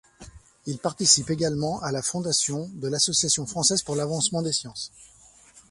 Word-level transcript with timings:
Il 0.65 0.79
participe 0.79 1.29
également 1.29 1.79
à 1.83 1.91
la 1.91 2.01
fondation 2.01 2.71
de 2.73 2.87
l’Association 2.87 3.45
française 3.45 3.83
pour 3.83 3.95
l'avancement 3.95 4.41
des 4.41 4.51
sciences. 4.51 4.91